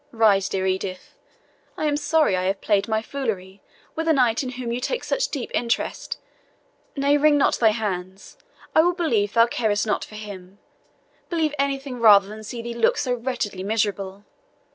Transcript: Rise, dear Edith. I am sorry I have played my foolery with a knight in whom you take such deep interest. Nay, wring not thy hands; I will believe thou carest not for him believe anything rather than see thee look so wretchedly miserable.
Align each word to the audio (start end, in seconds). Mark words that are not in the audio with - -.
Rise, 0.11 0.49
dear 0.49 0.65
Edith. 0.65 1.13
I 1.77 1.85
am 1.85 1.95
sorry 1.95 2.35
I 2.35 2.45
have 2.45 2.59
played 2.59 2.87
my 2.87 3.03
foolery 3.03 3.61
with 3.95 4.07
a 4.07 4.13
knight 4.13 4.41
in 4.41 4.53
whom 4.53 4.71
you 4.71 4.79
take 4.81 5.03
such 5.03 5.27
deep 5.27 5.51
interest. 5.53 6.17
Nay, 6.95 7.17
wring 7.17 7.37
not 7.37 7.59
thy 7.59 7.69
hands; 7.69 8.35
I 8.73 8.81
will 8.81 8.93
believe 8.95 9.33
thou 9.33 9.45
carest 9.45 9.85
not 9.85 10.03
for 10.03 10.15
him 10.15 10.57
believe 11.29 11.53
anything 11.59 11.99
rather 11.99 12.27
than 12.27 12.43
see 12.43 12.63
thee 12.63 12.73
look 12.73 12.97
so 12.97 13.13
wretchedly 13.13 13.61
miserable. 13.61 14.25